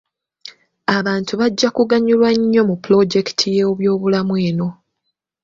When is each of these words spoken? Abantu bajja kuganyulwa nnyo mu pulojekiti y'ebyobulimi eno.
Abantu 0.97 1.31
bajja 1.39 1.69
kuganyulwa 1.75 2.29
nnyo 2.39 2.61
mu 2.69 2.75
pulojekiti 2.83 3.45
y'ebyobulimi 3.55 4.35
eno. 4.49 4.67